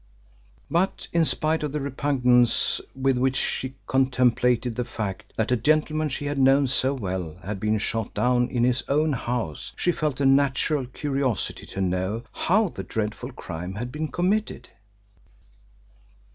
But 0.67 1.07
in 1.13 1.25
spite 1.25 1.61
of 1.61 1.73
the 1.73 1.79
repugnance 1.79 2.81
with 2.95 3.19
which 3.19 3.35
she 3.35 3.75
contemplated 3.85 4.75
the 4.75 4.83
fact 4.83 5.31
that 5.35 5.51
a 5.51 5.55
gentleman 5.55 6.09
she 6.09 6.25
had 6.25 6.39
known 6.39 6.65
so 6.65 6.91
well 6.91 7.37
had 7.43 7.59
been 7.59 7.77
shot 7.77 8.11
down 8.15 8.47
in 8.49 8.63
his 8.63 8.81
own 8.87 9.13
house 9.13 9.73
she 9.75 9.91
felt 9.91 10.19
a 10.19 10.25
natural 10.25 10.87
curiosity 10.87 11.67
to 11.67 11.81
know 11.81 12.23
how 12.31 12.69
the 12.69 12.81
dreadful 12.81 13.31
crime 13.33 13.75
had 13.75 13.91
been 13.91 14.07
committed. 14.07 14.69